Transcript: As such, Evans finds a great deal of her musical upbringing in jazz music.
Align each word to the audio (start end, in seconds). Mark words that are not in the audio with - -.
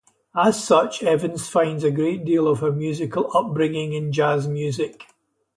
As 0.35 0.63
such, 0.65 1.03
Evans 1.03 1.47
finds 1.47 1.83
a 1.83 1.91
great 1.91 2.25
deal 2.25 2.47
of 2.47 2.57
her 2.61 2.71
musical 2.71 3.29
upbringing 3.37 3.93
in 3.93 4.11
jazz 4.11 4.47
music. 4.47 5.05